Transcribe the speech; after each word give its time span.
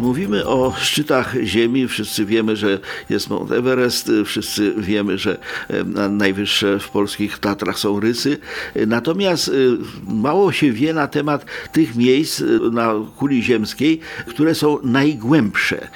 Mówimy 0.00 0.46
o 0.46 0.72
szczytach 0.78 1.34
Ziemi. 1.44 1.88
Wszyscy 1.88 2.24
wiemy, 2.24 2.56
że 2.56 2.78
jest 3.10 3.30
Mount 3.30 3.52
Everest. 3.52 4.10
Wszyscy 4.24 4.74
wiemy, 4.78 5.18
że 5.18 5.38
e, 5.68 5.84
na- 5.84 6.08
najwyższe 6.08 6.78
w 6.78 6.88
polskich 6.88 7.38
Tatrach 7.38 7.78
są 7.78 8.00
rysy. 8.00 8.38
Natomiast 8.86 9.48
e, 9.48 9.52
mało 10.14 10.52
się 10.52 10.72
wie 10.72 10.94
na 10.94 11.06
temat 11.08 11.46
tych 11.72 11.96
miejsc 11.96 12.40
e, 12.40 12.44
na 12.72 12.94
kuli 13.16 13.42
ziemskiej, 13.42 14.00
które 14.26 14.54
są 14.54 14.78
najgłębsze. 14.82 15.88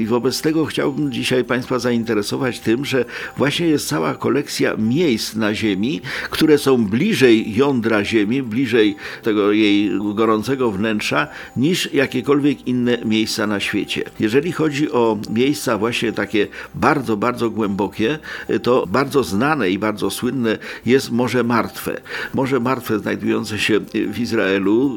I 0.00 0.06
wobec 0.06 0.40
tego 0.42 0.64
chciałbym 0.66 1.12
dzisiaj 1.12 1.44
Państwa 1.44 1.78
zainteresować 1.78 2.60
tym, 2.60 2.84
że 2.84 3.04
właśnie 3.36 3.66
jest 3.66 3.88
cała 3.88 4.14
kolekcja 4.14 4.76
miejsc 4.76 5.34
na 5.34 5.54
Ziemi, 5.54 6.00
które 6.30 6.58
są 6.58 6.86
bliżej 6.86 7.54
jądra 7.56 8.04
Ziemi, 8.04 8.42
bliżej 8.42 8.96
tego 9.22 9.52
jej 9.52 9.90
gorącego 10.14 10.70
wnętrza, 10.70 11.28
niż 11.56 11.92
jakiekolwiek 11.92 12.66
inne 12.68 12.98
miejsca 13.04 13.43
na 13.46 13.60
świecie. 13.60 14.04
Jeżeli 14.20 14.52
chodzi 14.52 14.92
o 14.92 15.18
miejsca 15.30 15.78
właśnie 15.78 16.12
takie 16.12 16.46
bardzo, 16.74 17.16
bardzo 17.16 17.50
głębokie, 17.50 18.18
to 18.62 18.86
bardzo 18.86 19.24
znane 19.24 19.70
i 19.70 19.78
bardzo 19.78 20.10
słynne 20.10 20.58
jest 20.86 21.10
Morze 21.10 21.44
Martwe. 21.44 22.00
Morze 22.34 22.60
Martwe 22.60 22.98
znajdujące 22.98 23.58
się 23.58 23.80
w 24.12 24.18
Izraelu, 24.18 24.96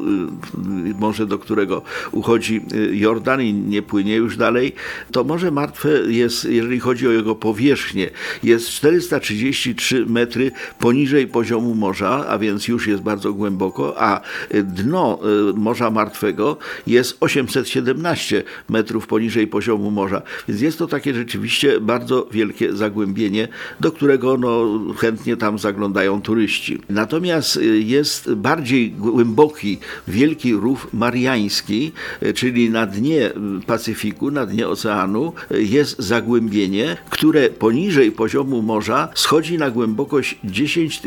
y, 0.90 0.94
morze, 0.94 1.26
do 1.26 1.38
którego 1.38 1.82
uchodzi 2.12 2.60
y, 2.72 2.96
Jordan 2.96 3.42
i 3.42 3.52
nie 3.52 3.82
płynie 3.82 4.16
już 4.16 4.36
dalej, 4.36 4.72
to 5.12 5.24
Morze 5.24 5.50
Martwe 5.50 5.88
jest, 6.08 6.44
jeżeli 6.44 6.80
chodzi 6.80 7.08
o 7.08 7.10
jego 7.10 7.34
powierzchnię, 7.34 8.10
jest 8.42 8.68
433 8.68 10.06
metry 10.06 10.50
poniżej 10.78 11.26
poziomu 11.26 11.74
morza, 11.74 12.26
a 12.28 12.38
więc 12.38 12.68
już 12.68 12.86
jest 12.86 13.02
bardzo 13.02 13.32
głęboko, 13.32 14.02
a 14.02 14.20
dno 14.64 15.18
y, 15.50 15.54
Morza 15.54 15.90
Martwego 15.90 16.56
jest 16.86 17.16
817 17.20 18.37
metrów 18.68 19.06
poniżej 19.06 19.46
poziomu 19.46 19.90
morza. 19.90 20.22
Więc 20.48 20.60
jest 20.60 20.78
to 20.78 20.86
takie 20.86 21.14
rzeczywiście 21.14 21.80
bardzo 21.80 22.28
wielkie 22.32 22.72
zagłębienie, 22.72 23.48
do 23.80 23.92
którego 23.92 24.36
no, 24.36 24.80
chętnie 24.96 25.36
tam 25.36 25.58
zaglądają 25.58 26.22
turyści. 26.22 26.78
Natomiast 26.88 27.56
y, 27.56 27.78
jest 27.82 28.34
bardziej 28.34 28.90
głęboki, 28.90 29.78
wielki 30.08 30.54
rów 30.54 30.88
mariański, 30.92 31.92
y, 32.22 32.32
czyli 32.32 32.70
na 32.70 32.86
dnie 32.86 33.30
y, 33.30 33.32
Pacyfiku, 33.66 34.30
na 34.30 34.46
dnie 34.46 34.68
oceanu 34.68 35.32
jest 35.50 35.98
zagłębienie, 35.98 36.96
które 37.10 37.50
poniżej 37.50 38.12
poziomu 38.12 38.62
morza 38.62 39.08
schodzi 39.14 39.58
na 39.58 39.70
głębokość 39.70 40.38
10 40.44 41.00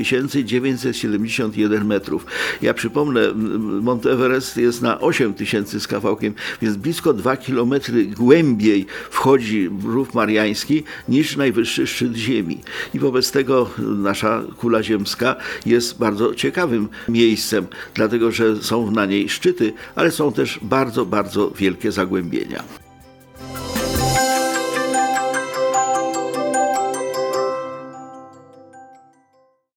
971 0.43 1.85
metrów. 1.85 2.25
Ja 2.61 2.73
przypomnę, 2.73 3.21
m, 3.21 3.81
Mount 3.83 4.05
Everest 4.05 4.57
jest 4.57 4.81
na 4.81 5.01
8 5.01 5.33
tysięcy 5.33 5.79
z 5.79 5.87
kawałkiem, 5.87 6.33
więc 6.61 6.77
blisko 6.77 7.13
2 7.21 7.37
kilometry 7.37 8.05
głębiej 8.05 8.85
wchodzi 9.09 9.69
rów 9.83 10.13
mariański 10.13 10.83
niż 11.09 11.37
najwyższy 11.37 11.87
szczyt 11.87 12.15
Ziemi. 12.15 12.59
I 12.93 12.99
wobec 12.99 13.31
tego 13.31 13.69
nasza 13.77 14.43
kula 14.57 14.83
ziemska 14.83 15.35
jest 15.65 15.97
bardzo 15.99 16.35
ciekawym 16.35 16.89
miejscem, 17.09 17.67
dlatego 17.93 18.31
że 18.31 18.55
są 18.55 18.91
na 18.91 19.05
niej 19.05 19.29
szczyty, 19.29 19.73
ale 19.95 20.11
są 20.11 20.33
też 20.33 20.59
bardzo, 20.61 21.05
bardzo 21.05 21.51
wielkie 21.51 21.91
zagłębienia. 21.91 22.80